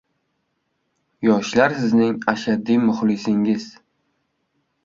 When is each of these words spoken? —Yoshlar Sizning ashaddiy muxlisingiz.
—Yoshlar 1.27 1.77
Sizning 1.81 2.15
ashaddiy 2.33 2.81
muxlisingiz. 2.87 3.69